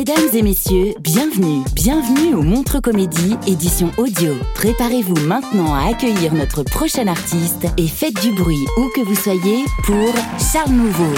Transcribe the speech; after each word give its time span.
Mesdames 0.00 0.30
et 0.32 0.40
messieurs, 0.40 0.94
bienvenue, 0.98 1.62
bienvenue 1.74 2.34
au 2.34 2.40
Montre 2.40 2.80
Comédie, 2.80 3.36
édition 3.46 3.90
audio. 3.98 4.32
Préparez-vous 4.54 5.26
maintenant 5.26 5.74
à 5.74 5.90
accueillir 5.90 6.32
notre 6.32 6.62
prochain 6.62 7.06
artiste 7.06 7.66
et 7.76 7.86
faites 7.86 8.18
du 8.22 8.32
bruit 8.32 8.64
où 8.78 8.88
que 8.96 9.02
vous 9.02 9.14
soyez 9.14 9.62
pour 9.84 10.14
Charles 10.38 10.70
Nouveau. 10.70 11.12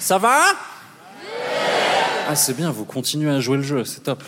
Ça 0.00 0.18
va? 0.18 0.40
Ah 2.28 2.34
c'est 2.34 2.56
bien, 2.56 2.72
vous 2.72 2.84
continuez 2.84 3.30
à 3.30 3.38
jouer 3.38 3.58
le 3.58 3.62
jeu, 3.62 3.84
c'est 3.84 4.02
top. 4.02 4.24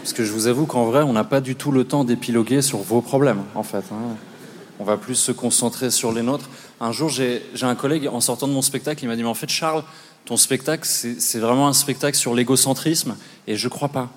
Parce 0.00 0.12
que 0.12 0.24
je 0.24 0.30
vous 0.30 0.46
avoue 0.46 0.66
qu'en 0.66 0.84
vrai, 0.84 1.02
on 1.02 1.12
n'a 1.12 1.24
pas 1.24 1.40
du 1.40 1.56
tout 1.56 1.72
le 1.72 1.82
temps 1.82 2.04
d'épiloguer 2.04 2.62
sur 2.62 2.78
vos 2.78 3.00
problèmes, 3.00 3.42
en 3.56 3.64
fait. 3.64 3.82
hein. 3.90 4.14
On 4.78 4.84
va 4.84 4.96
plus 4.96 5.16
se 5.16 5.32
concentrer 5.32 5.90
sur 5.90 6.12
les 6.12 6.22
nôtres. 6.22 6.48
Un 6.80 6.92
jour, 6.92 7.08
j'ai 7.08 7.44
j'ai 7.54 7.66
un 7.66 7.74
collègue, 7.74 8.08
en 8.08 8.20
sortant 8.20 8.46
de 8.46 8.52
mon 8.52 8.62
spectacle, 8.62 9.04
il 9.04 9.08
m'a 9.08 9.16
dit, 9.16 9.22
mais 9.22 9.28
en 9.28 9.34
fait, 9.34 9.48
Charles, 9.48 9.82
ton 10.24 10.36
spectacle, 10.36 10.86
c'est 10.86 11.38
vraiment 11.38 11.68
un 11.68 11.72
spectacle 11.72 12.16
sur 12.16 12.34
l'égocentrisme. 12.34 13.16
Et 13.46 13.56
je 13.56 13.68
crois 13.68 13.88
pas 13.88 14.08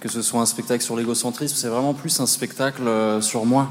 que 0.00 0.08
ce 0.08 0.22
soit 0.22 0.40
un 0.40 0.46
spectacle 0.46 0.82
sur 0.82 0.96
l'égocentrisme, 0.96 1.54
c'est 1.56 1.68
vraiment 1.68 1.94
plus 1.94 2.18
un 2.18 2.26
spectacle 2.26 2.82
euh, 2.88 3.20
sur 3.20 3.44
moi. 3.44 3.70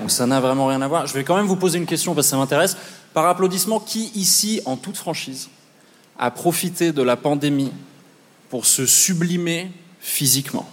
Donc 0.00 0.10
ça 0.10 0.26
n'a 0.26 0.40
vraiment 0.40 0.66
rien 0.66 0.82
à 0.82 0.88
voir. 0.88 1.06
Je 1.06 1.14
vais 1.14 1.22
quand 1.22 1.36
même 1.36 1.46
vous 1.46 1.56
poser 1.56 1.78
une 1.78 1.86
question 1.86 2.14
parce 2.14 2.26
que 2.26 2.30
ça 2.32 2.36
m'intéresse. 2.36 2.76
Par 3.14 3.26
applaudissement, 3.26 3.78
qui 3.78 4.10
ici, 4.14 4.60
en 4.64 4.76
toute 4.76 4.96
franchise, 4.96 5.50
a 6.18 6.30
profité 6.30 6.92
de 6.92 7.02
la 7.02 7.16
pandémie 7.16 7.70
pour 8.50 8.66
se 8.66 8.86
sublimer 8.86 9.70
physiquement? 10.00 10.68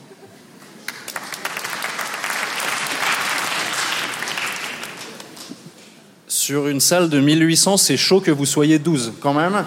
Sur 6.49 6.67
une 6.67 6.79
salle 6.79 7.09
de 7.09 7.19
1800, 7.19 7.77
c'est 7.77 7.95
chaud 7.95 8.21
que 8.21 8.31
vous 8.31 8.47
soyez 8.47 8.79
12 8.79 9.13
quand 9.19 9.35
même. 9.35 9.63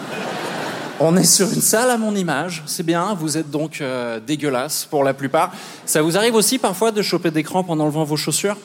On 0.99 1.17
est 1.17 1.23
sur 1.23 1.47
une 1.53 1.61
salle 1.61 1.89
à 1.91 1.97
mon 1.97 2.13
image, 2.17 2.65
c'est 2.67 2.83
bien, 2.83 3.15
vous 3.15 3.39
êtes 3.39 3.49
donc 3.49 3.81
euh, 3.81 4.19
dégueulasse 4.19 4.85
pour 4.91 5.05
la 5.05 5.15
plupart. 5.15 5.53
Ça 5.87 6.03
vous 6.03 6.17
arrive 6.17 6.35
aussi 6.35 6.59
parfois 6.59 6.91
de 6.91 7.01
choper 7.01 7.31
des 7.31 7.45
crampes 7.45 7.71
en 7.71 7.79
enlevant 7.79 8.03
vos 8.03 8.17
chaussures? 8.17 8.57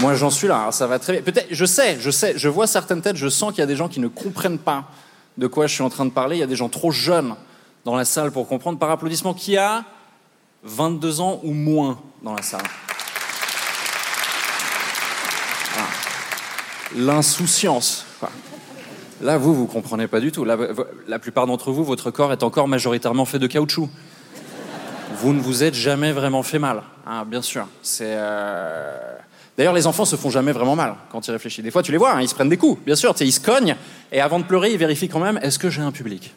Moi, 0.00 0.16
j'en 0.16 0.30
suis 0.30 0.48
là, 0.48 0.66
ça 0.72 0.88
va 0.88 0.98
très 0.98 1.12
bien. 1.12 1.22
Peut-être, 1.22 1.46
je 1.48 1.64
sais, 1.64 1.96
je 2.00 2.10
sais, 2.10 2.32
je 2.34 2.48
vois 2.48 2.66
certaines 2.66 3.02
têtes, 3.02 3.14
je 3.14 3.28
sens 3.28 3.52
qu'il 3.52 3.60
y 3.60 3.62
a 3.62 3.66
des 3.66 3.76
gens 3.76 3.86
qui 3.86 4.00
ne 4.00 4.08
comprennent 4.08 4.58
pas 4.58 4.90
de 5.38 5.46
quoi 5.46 5.68
je 5.68 5.74
suis 5.74 5.84
en 5.84 5.90
train 5.90 6.06
de 6.06 6.10
parler. 6.10 6.38
Il 6.38 6.40
y 6.40 6.42
a 6.42 6.48
des 6.48 6.56
gens 6.56 6.68
trop 6.68 6.90
jeunes 6.90 7.36
dans 7.84 7.94
la 7.94 8.04
salle 8.04 8.32
pour 8.32 8.48
comprendre. 8.48 8.80
Par 8.80 8.90
applaudissement, 8.90 9.32
qui 9.32 9.56
a 9.56 9.84
22 10.64 11.20
ans 11.20 11.40
ou 11.44 11.52
moins 11.52 12.00
dans 12.24 12.34
la 12.34 12.42
salle 12.42 12.66
L'insouciance. 16.96 18.06
Là, 19.20 19.38
vous, 19.38 19.54
vous 19.54 19.66
comprenez 19.66 20.06
pas 20.06 20.20
du 20.20 20.32
tout. 20.32 20.44
La 20.44 21.18
plupart 21.18 21.46
d'entre 21.46 21.72
vous, 21.72 21.84
votre 21.84 22.10
corps 22.10 22.32
est 22.32 22.42
encore 22.42 22.68
majoritairement 22.68 23.24
fait 23.24 23.38
de 23.38 23.46
caoutchouc. 23.46 23.88
Vous 25.16 25.32
ne 25.32 25.40
vous 25.40 25.62
êtes 25.62 25.74
jamais 25.74 26.12
vraiment 26.12 26.42
fait 26.42 26.58
mal, 26.58 26.82
hein, 27.06 27.24
bien 27.24 27.40
sûr. 27.40 27.66
Euh, 28.00 29.16
D'ailleurs, 29.56 29.72
les 29.72 29.86
enfants 29.86 30.04
se 30.04 30.16
font 30.16 30.30
jamais 30.30 30.52
vraiment 30.52 30.74
mal 30.74 30.96
quand 31.10 31.26
ils 31.28 31.30
réfléchissent. 31.30 31.64
Des 31.64 31.70
fois, 31.70 31.82
tu 31.82 31.92
les 31.92 31.98
vois, 31.98 32.12
hein, 32.12 32.20
ils 32.20 32.28
se 32.28 32.34
prennent 32.34 32.48
des 32.48 32.56
coups, 32.56 32.80
bien 32.84 32.96
sûr. 32.96 33.14
Ils 33.20 33.32
se 33.32 33.40
cognent 33.40 33.76
et 34.10 34.20
avant 34.20 34.40
de 34.40 34.44
pleurer, 34.44 34.72
ils 34.72 34.78
vérifient 34.78 35.08
quand 35.08 35.20
même 35.20 35.38
est-ce 35.42 35.58
que 35.58 35.70
j'ai 35.70 35.82
un 35.82 35.92
public? 35.92 36.34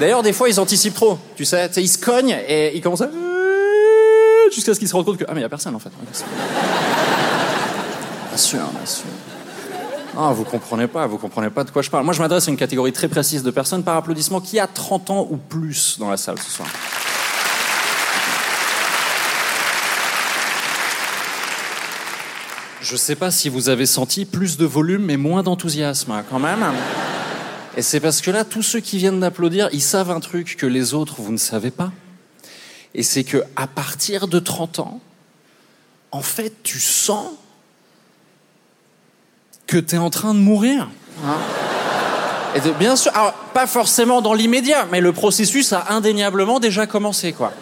D'ailleurs, 0.00 0.22
des 0.22 0.32
fois, 0.32 0.48
ils 0.48 0.58
anticipent 0.58 0.94
trop. 0.94 1.18
Tu 1.36 1.44
sais, 1.44 1.70
ils 1.76 1.88
se 1.88 1.98
cognent 1.98 2.36
et 2.48 2.76
ils 2.76 2.80
commencent 2.80 3.02
à 3.02 3.10
jusqu'à 4.52 4.74
ce 4.74 4.78
qu'ils 4.78 4.88
se 4.88 4.94
rendent 4.94 5.04
compte 5.04 5.18
que 5.18 5.24
ah 5.28 5.34
mais 5.34 5.40
il 5.40 5.42
y 5.42 5.46
a 5.46 5.48
personne 5.48 5.74
en 5.74 5.78
fait. 5.80 5.90
Bien 8.36 8.44
sûr, 8.44 8.66
bien 8.66 8.84
sûr. 8.84 9.06
Ah, 10.14 10.30
vous 10.34 10.44
comprenez 10.44 10.86
pas, 10.86 11.06
vous 11.06 11.16
comprenez 11.16 11.48
pas 11.48 11.64
de 11.64 11.70
quoi 11.70 11.80
je 11.80 11.88
parle. 11.88 12.04
Moi, 12.04 12.12
je 12.12 12.20
m'adresse 12.20 12.46
à 12.46 12.50
une 12.50 12.58
catégorie 12.58 12.92
très 12.92 13.08
précise 13.08 13.42
de 13.42 13.50
personnes 13.50 13.82
par 13.82 13.96
applaudissement 13.96 14.42
qui 14.42 14.60
a 14.60 14.66
30 14.66 15.08
ans 15.08 15.26
ou 15.30 15.38
plus 15.38 15.98
dans 15.98 16.10
la 16.10 16.18
salle 16.18 16.38
ce 16.38 16.50
soir. 16.50 16.68
Je 22.82 22.94
sais 22.94 23.14
pas 23.14 23.30
si 23.30 23.48
vous 23.48 23.70
avez 23.70 23.86
senti 23.86 24.26
plus 24.26 24.58
de 24.58 24.66
volume 24.66 25.06
mais 25.06 25.16
moins 25.16 25.42
d'enthousiasme 25.42 26.10
hein, 26.10 26.22
quand 26.28 26.38
même. 26.38 26.62
Et 27.78 27.80
c'est 27.80 28.00
parce 28.00 28.20
que 28.20 28.30
là, 28.30 28.44
tous 28.44 28.62
ceux 28.62 28.80
qui 28.80 28.98
viennent 28.98 29.20
d'applaudir, 29.20 29.70
ils 29.72 29.80
savent 29.80 30.10
un 30.10 30.20
truc 30.20 30.56
que 30.58 30.66
les 30.66 30.92
autres, 30.92 31.22
vous 31.22 31.32
ne 31.32 31.38
savez 31.38 31.70
pas. 31.70 31.90
Et 32.94 33.02
c'est 33.02 33.24
que 33.24 33.42
à 33.56 33.66
partir 33.66 34.28
de 34.28 34.38
30 34.38 34.80
ans, 34.80 35.00
en 36.10 36.20
fait, 36.20 36.52
tu 36.62 36.78
sens 36.78 37.28
que 39.66 39.78
tu 39.78 39.96
es 39.96 39.98
en 39.98 40.10
train 40.10 40.34
de 40.34 40.38
mourir. 40.38 40.88
hein. 41.24 41.36
Et 42.54 42.60
bien 42.78 42.96
sûr, 42.96 43.12
alors, 43.14 43.34
pas 43.52 43.66
forcément 43.66 44.22
dans 44.22 44.32
l'immédiat, 44.32 44.86
mais 44.90 45.02
le 45.02 45.12
processus 45.12 45.74
a 45.74 45.86
indéniablement 45.90 46.58
déjà 46.58 46.86
commencé, 46.86 47.32
quoi. 47.34 47.52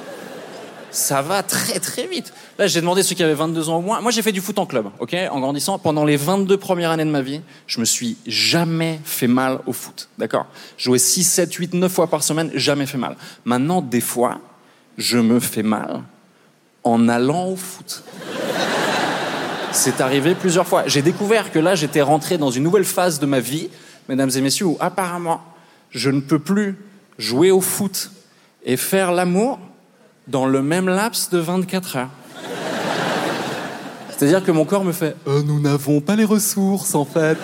Ça 0.92 1.20
va 1.20 1.42
très 1.42 1.80
très 1.80 2.06
vite. 2.06 2.32
Là, 2.56 2.68
j'ai 2.68 2.80
demandé 2.80 3.02
ceux 3.02 3.16
qui 3.16 3.24
avaient 3.24 3.34
22 3.34 3.68
ans 3.68 3.78
au 3.78 3.80
moins. 3.80 4.00
Moi, 4.00 4.12
j'ai 4.12 4.22
fait 4.22 4.30
du 4.30 4.40
foot 4.40 4.56
en 4.60 4.66
club, 4.66 4.86
ok, 5.00 5.16
en 5.32 5.40
grandissant. 5.40 5.80
Pendant 5.80 6.04
les 6.04 6.16
22 6.16 6.56
premières 6.58 6.92
années 6.92 7.04
de 7.04 7.10
ma 7.10 7.22
vie, 7.22 7.40
je 7.66 7.80
me 7.80 7.84
suis 7.84 8.16
jamais 8.28 9.00
fait 9.04 9.26
mal 9.26 9.58
au 9.66 9.72
foot, 9.72 10.08
d'accord? 10.16 10.46
Jouer 10.78 11.00
6, 11.00 11.24
7, 11.24 11.52
8, 11.52 11.74
9 11.74 11.90
fois 11.90 12.06
par 12.06 12.22
semaine, 12.22 12.52
jamais 12.54 12.86
fait 12.86 12.98
mal. 12.98 13.16
Maintenant, 13.44 13.82
des 13.82 14.00
fois, 14.00 14.38
je 14.96 15.18
me 15.18 15.40
fais 15.40 15.64
mal 15.64 16.02
en 16.84 17.08
allant 17.08 17.48
au 17.48 17.56
foot. 17.56 18.04
C'est 19.74 20.00
arrivé 20.00 20.34
plusieurs 20.36 20.66
fois. 20.66 20.84
J'ai 20.86 21.02
découvert 21.02 21.50
que 21.50 21.58
là, 21.58 21.74
j'étais 21.74 22.00
rentré 22.00 22.38
dans 22.38 22.50
une 22.50 22.62
nouvelle 22.62 22.84
phase 22.84 23.18
de 23.18 23.26
ma 23.26 23.40
vie, 23.40 23.68
mesdames 24.08 24.30
et 24.34 24.40
messieurs, 24.40 24.66
où 24.66 24.76
apparemment, 24.80 25.42
je 25.90 26.10
ne 26.10 26.20
peux 26.20 26.38
plus 26.38 26.76
jouer 27.18 27.50
au 27.50 27.60
foot 27.60 28.12
et 28.64 28.76
faire 28.76 29.10
l'amour 29.12 29.58
dans 30.28 30.46
le 30.46 30.62
même 30.62 30.88
laps 30.88 31.28
de 31.30 31.38
24 31.38 31.96
heures. 31.96 32.08
C'est-à-dire 34.16 34.44
que 34.44 34.52
mon 34.52 34.64
corps 34.64 34.84
me 34.84 34.92
fait 34.92 35.16
Euh, 35.26 35.42
Nous 35.42 35.60
n'avons 35.60 36.00
pas 36.00 36.14
les 36.14 36.24
ressources, 36.24 36.94
en 36.94 37.04
fait. 37.04 37.38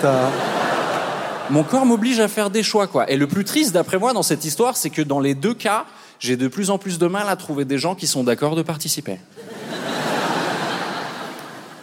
Mon 1.50 1.64
corps 1.64 1.84
m'oblige 1.84 2.20
à 2.20 2.28
faire 2.28 2.48
des 2.48 2.62
choix, 2.62 2.86
quoi. 2.86 3.10
Et 3.10 3.16
le 3.16 3.26
plus 3.26 3.44
triste, 3.44 3.72
d'après 3.72 3.98
moi, 3.98 4.12
dans 4.12 4.22
cette 4.22 4.44
histoire, 4.44 4.76
c'est 4.76 4.90
que 4.90 5.02
dans 5.02 5.18
les 5.18 5.34
deux 5.34 5.52
cas, 5.52 5.84
j'ai 6.20 6.36
de 6.36 6.46
plus 6.46 6.70
en 6.70 6.78
plus 6.78 6.98
de 6.98 7.08
mal 7.08 7.28
à 7.28 7.34
trouver 7.34 7.64
des 7.64 7.76
gens 7.76 7.96
qui 7.96 8.06
sont 8.06 8.22
d'accord 8.22 8.54
de 8.54 8.62
participer. 8.62 9.18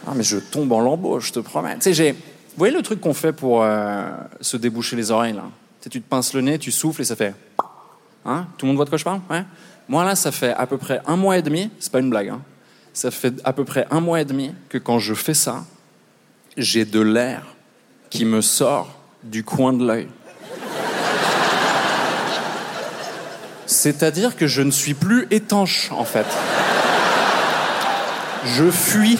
Ah, 0.08 0.12
mais 0.14 0.22
je 0.22 0.38
tombe 0.38 0.72
en 0.72 0.80
lambeaux, 0.80 1.20
je 1.20 1.32
te 1.32 1.40
promets. 1.40 1.78
Tu 1.78 1.94
sais. 1.94 2.12
Vous 2.12 2.16
voyez 2.56 2.74
le 2.74 2.82
truc 2.82 3.00
qu'on 3.00 3.14
fait 3.14 3.32
pour 3.32 3.62
euh, 3.62 4.08
se 4.40 4.56
déboucher 4.56 4.96
les 4.96 5.10
oreilles, 5.10 5.36
tu 5.82 6.00
te 6.00 6.08
pinces 6.08 6.34
le 6.34 6.40
nez, 6.40 6.58
tu 6.58 6.72
souffles 6.72 7.02
et 7.02 7.04
ça 7.04 7.14
fait. 7.14 7.34
Hein? 8.24 8.46
Tout 8.56 8.66
le 8.66 8.68
monde 8.68 8.76
voit 8.76 8.84
de 8.84 8.90
quoi 8.90 8.98
je 8.98 9.04
parle? 9.04 9.20
Ouais 9.30 9.44
Moi, 9.88 10.04
là, 10.04 10.16
ça 10.16 10.32
fait 10.32 10.52
à 10.54 10.66
peu 10.66 10.76
près 10.76 11.00
un 11.06 11.16
mois 11.16 11.38
et 11.38 11.42
demi, 11.42 11.70
c'est 11.78 11.92
pas 11.92 12.00
une 12.00 12.10
blague, 12.10 12.30
hein. 12.30 12.40
Ça 12.94 13.10
fait 13.10 13.34
à 13.44 13.52
peu 13.52 13.64
près 13.64 13.86
un 13.90 14.00
mois 14.00 14.20
et 14.20 14.24
demi 14.24 14.52
que 14.68 14.78
quand 14.78 14.98
je 14.98 15.14
fais 15.14 15.34
ça, 15.34 15.64
j'ai 16.56 16.84
de 16.84 17.00
l'air 17.00 17.42
qui 18.10 18.24
me 18.24 18.40
sort 18.40 18.98
du 19.22 19.44
coin 19.44 19.72
de 19.72 19.86
l'œil. 19.86 20.08
C'est-à-dire 23.66 24.34
que 24.34 24.46
je 24.46 24.62
ne 24.62 24.70
suis 24.70 24.94
plus 24.94 25.28
étanche, 25.30 25.92
en 25.92 26.04
fait. 26.04 26.26
Je 28.44 28.70
fuis. 28.70 29.18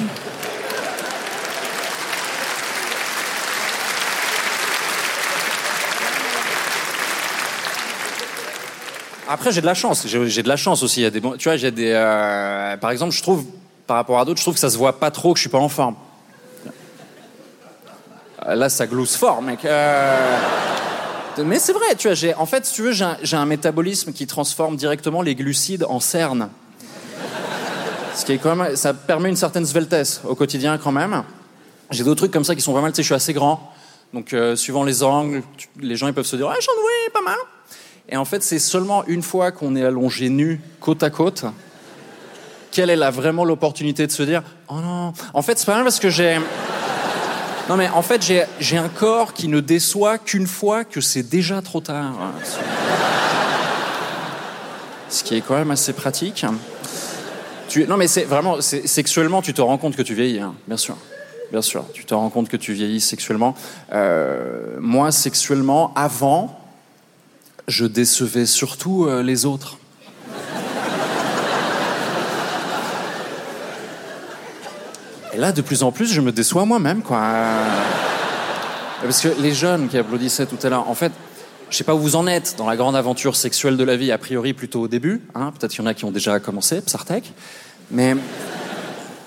Après, 9.31 9.53
j'ai 9.53 9.61
de 9.61 9.67
la 9.67 9.75
chance. 9.75 10.07
J'ai 10.07 10.43
de 10.43 10.49
la 10.49 10.57
chance 10.57 10.83
aussi. 10.83 11.01
Il 11.01 11.03
y 11.03 11.07
a 11.07 11.11
des, 11.11 11.21
tu 11.21 11.49
vois, 11.49 11.57
j'ai 11.59 11.71
des. 11.71 11.93
euh, 11.93 12.79
par 12.79 12.91
exemple, 12.91 13.13
je 13.13 13.23
trouve, 13.23 13.45
par 13.87 13.99
rapport 13.99 14.19
à 14.19 14.25
d'autres, 14.25 14.39
je 14.39 14.45
trouve 14.45 14.55
que 14.55 14.61
ça 14.61 14.71
se 14.71 14.79
voit 14.79 14.99
pas 14.99 15.11
trop 15.11 15.35
que 15.35 15.39
je 15.39 15.43
suis 15.43 15.51
pas 15.51 15.59
en 15.59 15.69
forme. 15.69 15.97
Euh, 18.47 18.55
Là, 18.55 18.71
ça 18.71 18.87
glousse 18.87 19.17
fort, 19.17 19.43
mec. 19.43 19.67
Euh, 19.67 20.39
Mais 21.45 21.59
c'est 21.59 21.75
vrai, 21.75 21.95
tu 21.99 22.09
vois. 22.09 22.15
J'ai, 22.15 22.35
en 22.35 22.47
fait, 22.47 22.65
si 22.65 22.73
tu 22.73 22.83
veux, 22.83 22.93
j'ai 22.93 23.37
un, 23.37 23.45
métabolisme 23.45 24.15
qui 24.15 24.27
transforme 24.27 24.77
directement 24.77 25.21
les 25.21 25.35
glucides 25.35 25.85
en 25.87 26.01
cernes. 26.01 26.49
Ce 28.15 28.25
qui 28.25 28.33
est 28.33 28.39
quand 28.39 28.57
même, 28.57 28.77
ça 28.77 28.95
permet 28.95 29.29
une 29.29 29.37
certaine 29.37 29.67
sveltesse 29.67 30.23
au 30.27 30.35
quotidien 30.35 30.79
quand 30.79 30.91
même. 30.91 31.23
J'ai 31.91 32.03
d'autres 32.03 32.21
trucs 32.23 32.33
comme 32.33 32.45
ça 32.45 32.55
qui 32.55 32.63
sont 32.63 32.73
pas 32.73 32.81
mal. 32.81 32.93
Tu 32.93 32.97
sais, 32.97 33.03
je 33.03 33.09
suis 33.09 33.15
assez 33.15 33.35
grand, 33.35 33.73
donc 34.15 34.35
suivant 34.57 34.85
les 34.85 35.03
angles, 35.03 35.43
les 35.79 35.97
gens 35.97 36.09
ils 36.09 36.15
peuvent 36.15 36.27
se 36.27 36.35
dire, 36.35 36.49
ouais, 36.49 36.61
j'en 36.61 36.73
oui, 36.73 37.13
pas 37.13 37.23
mal. 37.23 37.39
Et 38.09 38.17
en 38.17 38.25
fait, 38.25 38.43
c'est 38.43 38.59
seulement 38.59 39.05
une 39.07 39.23
fois 39.23 39.53
qu'on 39.53 39.77
est 39.77 39.85
allongé 39.85 40.31
nu, 40.31 40.61
côte 40.81 41.03
à 41.03 41.11
côte, 41.11 41.45
quelle 42.71 42.91
est 42.91 43.11
vraiment 43.11 43.45
l'opportunité 43.45 44.07
de 44.07 44.13
se 44.13 44.23
dire, 44.23 44.43
oh 44.69 44.77
non. 44.77 45.13
En 45.35 45.43
fait, 45.43 45.59
c'est 45.59 45.67
pas 45.67 45.75
mal 45.75 45.85
parce 45.85 46.01
que 46.01 46.11
j'ai. 46.11 46.39
Non 47.69 47.77
mais 47.77 47.89
en 47.91 48.01
fait, 48.01 48.23
j'ai 48.61 48.79
un 48.79 48.89
corps 48.89 49.35
qui 49.35 49.47
ne 49.49 49.61
déçoit 49.61 50.17
qu'une 50.17 50.47
fois 50.47 50.85
que 50.85 51.03
c'est 51.03 51.23
déjà 51.23 51.61
trop 51.61 51.81
tard. 51.81 52.15
Ce 55.11 55.23
qui 55.23 55.37
est 55.37 55.43
quand 55.43 55.57
même 55.57 55.71
assez 55.71 55.93
pratique. 55.93 56.47
Non, 57.87 57.99
mais 57.99 58.09
c'est 58.09 58.25
vraiment, 58.25 58.61
sexuellement, 58.63 59.43
tu 59.43 59.53
te 59.53 59.61
rends 59.61 59.77
compte 59.77 59.95
que 59.95 60.03
tu 60.03 60.15
vieillis, 60.15 60.41
hein, 60.41 60.55
bien 60.67 60.79
sûr. 60.79 60.97
Bien 61.51 61.63
sûr, 61.63 61.85
tu 61.93 62.05
te 62.05 62.15
rends 62.15 62.29
compte 62.31 62.49
que 62.49 62.57
tu 62.57 62.73
vieillis 62.73 63.01
sexuellement. 63.01 63.55
Euh, 63.93 64.77
moi, 64.81 65.13
sexuellement, 65.13 65.93
avant, 65.95 66.58
je 67.69 67.85
décevais 67.85 68.47
surtout 68.47 69.05
euh, 69.05 69.23
les 69.23 69.45
autres. 69.45 69.77
Et 75.35 75.37
là, 75.37 75.53
de 75.53 75.61
plus 75.61 75.83
en 75.83 75.93
plus, 75.93 76.07
je 76.11 76.21
me 76.23 76.33
déçois 76.33 76.65
moi-même, 76.65 77.03
quoi. 77.03 77.19
Euh, 77.19 77.69
Parce 79.03 79.21
que 79.21 79.29
les 79.41 79.53
jeunes 79.53 79.89
qui 79.89 79.99
applaudissaient 79.99 80.47
tout 80.47 80.59
à 80.63 80.71
l'heure, 80.71 80.89
en 80.89 80.95
fait, 80.95 81.13
je 81.71 81.77
sais 81.77 81.85
pas 81.85 81.95
où 81.95 81.99
vous 81.99 82.17
en 82.17 82.27
êtes 82.27 82.55
dans 82.57 82.67
la 82.67 82.77
grande 82.77 82.97
aventure 82.97 83.37
sexuelle 83.37 83.77
de 83.77 83.85
la 83.85 83.97
vie, 83.97 84.11
a 84.11 84.19
priori 84.19 84.55
plutôt 84.55 84.81
au 84.81 84.89
début. 84.89 85.21
Hein, 85.35 85.53
Peut-être 85.53 85.73
qu'il 85.73 85.85
y 85.85 85.87
en 85.87 85.91
a 85.91 85.93
qui 85.93 86.07
ont 86.07 86.11
déjà 86.11 86.41
commencé, 86.41 86.81
Psartek. 86.81 87.31
Mais 87.91 88.17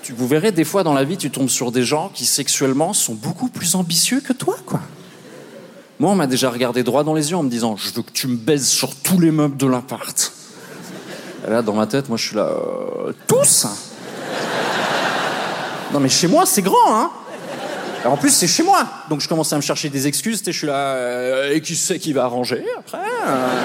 tu, 0.02 0.12
vous 0.12 0.26
verrez, 0.26 0.50
des 0.50 0.64
fois 0.64 0.82
dans 0.82 0.94
la 0.94 1.04
vie, 1.04 1.16
tu 1.16 1.30
tombes 1.30 1.48
sur 1.48 1.70
des 1.70 1.84
gens 1.84 2.10
qui 2.12 2.26
sexuellement 2.26 2.92
sont 2.92 3.14
beaucoup 3.14 3.48
plus 3.48 3.76
ambitieux 3.76 4.20
que 4.20 4.32
toi, 4.32 4.56
quoi. 4.66 4.80
Moi, 6.02 6.10
on 6.10 6.16
m'a 6.16 6.26
déjà 6.26 6.50
regardé 6.50 6.82
droit 6.82 7.04
dans 7.04 7.14
les 7.14 7.30
yeux 7.30 7.36
en 7.36 7.44
me 7.44 7.48
disant 7.48 7.76
Je 7.76 7.92
veux 7.94 8.02
que 8.02 8.10
tu 8.10 8.26
me 8.26 8.34
baises 8.34 8.66
sur 8.66 8.92
tous 8.92 9.20
les 9.20 9.30
meubles 9.30 9.56
de 9.56 9.68
l'appart. 9.68 10.32
Et 11.46 11.50
là, 11.50 11.62
dans 11.62 11.74
ma 11.74 11.86
tête, 11.86 12.08
moi, 12.08 12.18
je 12.18 12.26
suis 12.26 12.34
là 12.34 12.48
euh, 12.48 13.12
Tous 13.28 13.68
Non, 15.94 16.00
mais 16.00 16.08
chez 16.08 16.26
moi, 16.26 16.44
c'est 16.44 16.62
grand, 16.62 16.92
hein 16.92 17.10
en 18.04 18.16
plus, 18.16 18.30
c'est 18.30 18.48
chez 18.48 18.64
moi. 18.64 18.84
Donc 19.10 19.20
je 19.20 19.28
commence 19.28 19.52
à 19.52 19.56
me 19.56 19.60
chercher 19.60 19.90
des 19.90 20.08
excuses. 20.08 20.42
sais, 20.42 20.50
Je 20.50 20.58
suis 20.58 20.66
là. 20.66 20.74
euh, 20.96 21.52
et 21.52 21.60
qui 21.60 21.76
c'est 21.76 22.00
qui 22.00 22.12
va 22.12 22.24
arranger 22.24 22.64
après 22.76 22.98
euh 22.98 23.60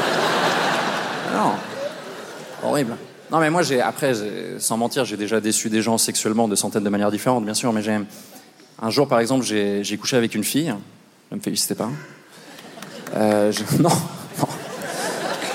Non. 1.34 1.54
Horrible. 2.62 2.98
Non, 3.32 3.40
mais 3.40 3.50
moi, 3.50 3.64
j'ai 3.64 3.82
après, 3.82 4.14
sans 4.60 4.78
mentir, 4.78 5.06
j'ai 5.06 5.18
déjà 5.18 5.42
déçu 5.42 5.72
des 5.72 5.82
gens 5.82 5.98
sexuellement 5.98 6.48
de 6.48 6.56
centaines 6.56 6.84
de 6.84 6.90
manières 6.90 7.10
différentes, 7.10 7.46
bien 7.46 7.56
sûr. 7.56 7.74
Mais 7.74 7.82
j'ai. 7.82 7.98
Un 8.80 8.90
jour, 8.92 9.08
par 9.08 9.22
exemple, 9.22 9.44
j'ai 9.44 9.84
j'ai 9.84 9.98
couché 9.98 10.18
avec 10.18 10.36
une 10.36 10.44
fille. 10.44 10.72
Ne 11.32 11.38
me 11.38 11.42
félicitez 11.42 11.74
pas. 11.74 11.90
Euh, 13.16 13.52
Non. 13.80 13.90
non. 14.40 14.48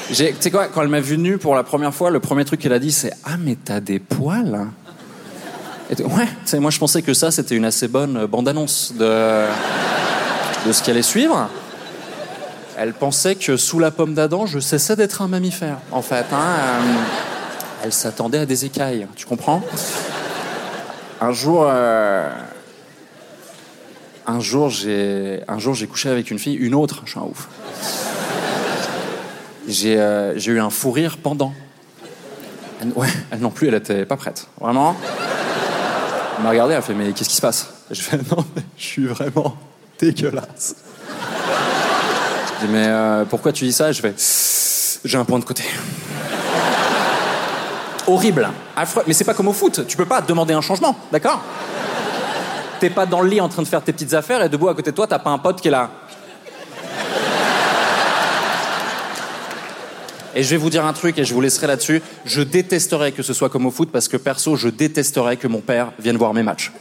Tu 0.08 0.14
sais 0.14 0.50
quoi, 0.50 0.68
quand 0.68 0.82
elle 0.82 0.88
m'a 0.88 1.00
vu 1.00 1.16
nu 1.18 1.38
pour 1.38 1.54
la 1.54 1.62
première 1.62 1.94
fois, 1.94 2.10
le 2.10 2.20
premier 2.20 2.44
truc 2.44 2.60
qu'elle 2.60 2.72
a 2.72 2.78
dit, 2.78 2.92
c'est 2.92 3.12
Ah, 3.24 3.36
mais 3.38 3.56
t'as 3.62 3.80
des 3.80 3.98
poils 3.98 4.66
et 5.90 5.94
t- 5.96 6.04
ouais, 6.04 6.58
moi 6.60 6.70
je 6.70 6.78
pensais 6.78 7.02
que 7.02 7.12
ça 7.12 7.30
c'était 7.30 7.54
une 7.54 7.66
assez 7.66 7.86
bonne 7.86 8.16
euh, 8.16 8.26
bande-annonce 8.26 8.94
de, 8.98 9.44
de 10.66 10.72
ce 10.72 10.82
qui 10.82 10.90
allait 10.90 11.02
suivre. 11.02 11.48
Elle 12.78 12.94
pensait 12.94 13.34
que 13.34 13.58
sous 13.58 13.78
la 13.78 13.90
pomme 13.90 14.14
d'Adam, 14.14 14.46
je 14.46 14.58
cessais 14.58 14.96
d'être 14.96 15.20
un 15.20 15.28
mammifère, 15.28 15.76
en 15.90 16.00
fait. 16.00 16.24
hein, 16.32 16.56
euh, 16.56 16.80
elle 17.84 17.92
s'attendait 17.92 18.38
à 18.38 18.46
des 18.46 18.64
écailles, 18.64 19.06
tu 19.16 19.26
comprends? 19.26 19.62
Un 21.20 21.32
jour, 21.32 21.66
un 24.32 24.40
jour 24.40 24.70
j'ai, 24.70 25.40
un 25.46 25.58
jour 25.58 25.74
j'ai 25.74 25.86
couché 25.86 26.08
avec 26.08 26.30
une 26.30 26.38
fille, 26.38 26.54
une 26.54 26.74
autre, 26.74 27.02
je 27.04 27.10
suis 27.10 27.20
un 27.20 27.24
ouf. 27.24 27.48
J'ai, 29.68 29.98
euh, 29.98 30.36
j'ai 30.38 30.52
eu 30.52 30.60
un 30.60 30.70
fou 30.70 30.90
rire 30.90 31.18
pendant. 31.22 31.52
Elle- 32.80 32.92
ouais, 32.96 33.08
elle 33.30 33.40
non 33.40 33.50
plus, 33.50 33.68
elle 33.68 33.74
était 33.74 34.04
pas 34.06 34.16
prête, 34.16 34.48
vraiment? 34.60 34.96
Elle 36.38 36.44
m'a 36.44 36.50
regardé, 36.50 36.72
elle 36.72 36.78
a 36.78 36.82
fait 36.82 36.94
Mais 36.94 37.12
qu'est-ce 37.12 37.28
qui 37.28 37.36
se 37.36 37.40
passe? 37.40 37.68
Je 37.90 38.00
fais 38.02 38.16
Non, 38.30 38.44
mais 38.56 38.62
je 38.76 38.84
suis 38.84 39.06
vraiment 39.06 39.56
dégueulasse. 39.98 40.76
Je 42.60 42.66
dis 42.66 42.72
Mais 42.72 42.86
euh, 42.88 43.24
pourquoi 43.26 43.52
tu 43.52 43.64
dis 43.64 43.72
ça? 43.72 43.92
Je 43.92 44.00
fais 44.00 44.14
J'ai 45.04 45.18
un 45.18 45.24
point 45.24 45.38
de 45.38 45.44
côté. 45.44 45.62
Horrible, 48.08 48.48
affreux. 48.76 49.04
Mais 49.06 49.12
c'est 49.12 49.24
pas 49.24 49.34
comme 49.34 49.48
au 49.48 49.52
foot, 49.52 49.86
tu 49.86 49.96
peux 49.96 50.06
pas 50.06 50.20
demander 50.20 50.54
un 50.54 50.60
changement, 50.60 50.96
d'accord? 51.12 51.40
T'es 52.82 52.90
pas 52.90 53.06
dans 53.06 53.20
le 53.20 53.28
lit 53.28 53.40
en 53.40 53.48
train 53.48 53.62
de 53.62 53.68
faire 53.68 53.80
tes 53.80 53.92
petites 53.92 54.12
affaires 54.12 54.42
et 54.42 54.48
debout 54.48 54.68
à 54.68 54.74
côté 54.74 54.90
de 54.90 54.96
toi, 54.96 55.06
t'as 55.06 55.20
pas 55.20 55.30
un 55.30 55.38
pote 55.38 55.60
qui 55.60 55.68
est 55.68 55.70
là. 55.70 55.88
Et 60.34 60.42
je 60.42 60.50
vais 60.50 60.56
vous 60.56 60.68
dire 60.68 60.84
un 60.84 60.92
truc 60.92 61.16
et 61.16 61.24
je 61.24 61.32
vous 61.32 61.40
laisserai 61.40 61.68
là-dessus. 61.68 62.02
Je 62.24 62.42
détesterais 62.42 63.12
que 63.12 63.22
ce 63.22 63.34
soit 63.34 63.50
comme 63.50 63.66
au 63.66 63.70
foot 63.70 63.90
parce 63.92 64.08
que 64.08 64.16
perso, 64.16 64.56
je 64.56 64.68
détesterais 64.68 65.36
que 65.36 65.46
mon 65.46 65.60
père 65.60 65.92
vienne 66.00 66.16
voir 66.16 66.34
mes 66.34 66.42
matchs. 66.42 66.72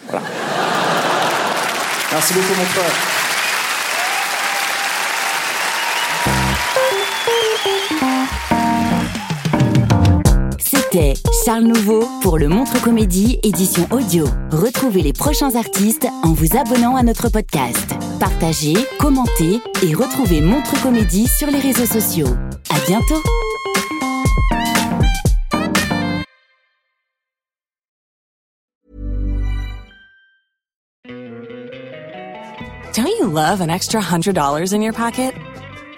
Merci 2.12 2.34
beaucoup, 2.34 2.56
mon 2.58 2.66
frère. 2.66 3.21
C'était 10.92 11.14
Charles 11.46 11.64
Nouveau 11.64 12.06
pour 12.22 12.38
le 12.38 12.50
Montre 12.50 12.82
Comédie 12.82 13.40
édition 13.44 13.88
audio. 13.92 14.26
Retrouvez 14.52 15.02
les 15.02 15.14
prochains 15.14 15.56
artistes 15.56 16.06
en 16.22 16.34
vous 16.34 16.58
abonnant 16.58 16.98
à 16.98 17.04
notre 17.04 17.30
podcast. 17.30 17.96
Partagez, 18.20 18.74
commentez 19.00 19.62
et 19.84 19.94
retrouvez 19.94 20.42
Montre 20.42 20.82
Comédie 20.82 21.28
sur 21.28 21.48
les 21.48 21.60
réseaux 21.60 21.86
sociaux. 21.86 22.28
À 22.70 22.86
bientôt! 22.88 23.24
Don't 32.94 33.08
you 33.08 33.28
love 33.28 33.62
an 33.62 33.70
extra 33.70 34.02
$100 34.02 34.74
in 34.74 34.82
your 34.82 34.94
pocket? 34.94 35.34